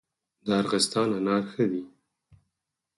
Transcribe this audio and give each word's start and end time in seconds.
د 0.45 0.47
ارغستان 0.61 1.07
انار 1.17 1.43
ښه 1.51 1.65
دي 1.71 1.83